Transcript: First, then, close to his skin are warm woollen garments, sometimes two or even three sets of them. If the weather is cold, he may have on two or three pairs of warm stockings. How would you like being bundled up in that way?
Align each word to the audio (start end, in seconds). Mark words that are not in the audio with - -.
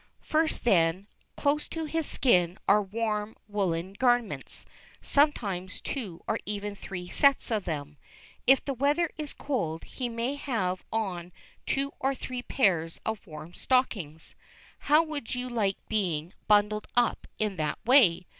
First, 0.23 0.63
then, 0.63 1.05
close 1.37 1.69
to 1.69 1.85
his 1.85 2.07
skin 2.07 2.57
are 2.67 2.81
warm 2.81 3.35
woollen 3.47 3.93
garments, 3.93 4.65
sometimes 4.99 5.79
two 5.79 6.23
or 6.27 6.39
even 6.43 6.73
three 6.73 7.07
sets 7.07 7.51
of 7.51 7.65
them. 7.65 7.97
If 8.47 8.65
the 8.65 8.73
weather 8.73 9.11
is 9.19 9.31
cold, 9.31 9.83
he 9.83 10.09
may 10.09 10.33
have 10.37 10.83
on 10.91 11.31
two 11.67 11.93
or 11.99 12.15
three 12.15 12.41
pairs 12.41 12.99
of 13.05 13.27
warm 13.27 13.53
stockings. 13.53 14.35
How 14.79 15.03
would 15.03 15.35
you 15.35 15.47
like 15.47 15.77
being 15.87 16.33
bundled 16.47 16.87
up 16.97 17.27
in 17.37 17.57
that 17.57 17.77
way? 17.85 18.25